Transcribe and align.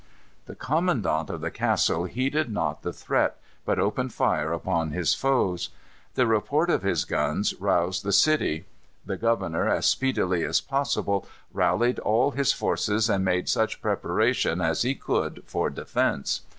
The 0.47 0.55
commandant 0.55 1.29
of 1.29 1.41
the 1.41 1.51
castle 1.51 2.05
heeded 2.05 2.51
not 2.51 2.81
the 2.81 2.91
threat, 2.91 3.39
but 3.65 3.77
opened 3.77 4.11
fire 4.13 4.51
upon 4.51 4.89
his 4.89 5.13
foes. 5.13 5.69
The 6.15 6.25
report 6.25 6.71
of 6.71 6.81
his 6.81 7.05
guns 7.05 7.53
roused 7.61 8.03
the 8.03 8.11
city. 8.11 8.65
The 9.05 9.15
governor, 9.15 9.69
as 9.69 9.85
speedily 9.85 10.43
as 10.43 10.59
possible, 10.59 11.27
rallied 11.53 11.99
all 11.99 12.31
his 12.31 12.51
forces 12.51 13.11
and 13.11 13.23
made 13.23 13.47
such 13.47 13.79
preparation 13.79 14.59
as 14.59 14.81
he 14.81 14.95
could 14.95 15.43
for 15.45 15.69
defence. 15.69 16.41